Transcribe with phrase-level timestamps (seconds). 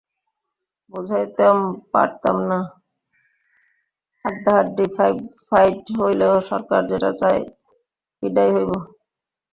[0.93, 1.57] বোঝাইতাম
[1.93, 2.59] পারতাম না,
[4.25, 4.85] আড্ডাআড্ডি
[5.49, 7.41] ফাইট অইলেও সরকার যেটা চায়
[8.23, 8.71] ইটাই অইব।